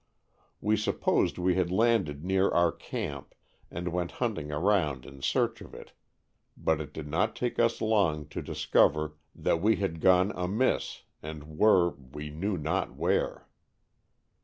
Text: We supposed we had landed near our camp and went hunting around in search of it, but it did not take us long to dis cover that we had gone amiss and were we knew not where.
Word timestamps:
We 0.61 0.77
supposed 0.77 1.37
we 1.37 1.53
had 1.53 1.69
landed 1.71 2.25
near 2.25 2.49
our 2.49 2.71
camp 2.71 3.35
and 3.69 3.89
went 3.89 4.13
hunting 4.13 4.51
around 4.51 5.05
in 5.05 5.21
search 5.21 5.61
of 5.61 5.75
it, 5.75 5.91
but 6.57 6.81
it 6.81 6.91
did 6.91 7.07
not 7.07 7.35
take 7.35 7.59
us 7.59 7.81
long 7.81 8.27
to 8.29 8.41
dis 8.41 8.65
cover 8.65 9.13
that 9.35 9.61
we 9.61 9.75
had 9.75 10.01
gone 10.01 10.31
amiss 10.31 11.03
and 11.21 11.55
were 11.55 11.89
we 11.91 12.31
knew 12.31 12.57
not 12.57 12.95
where. 12.95 13.47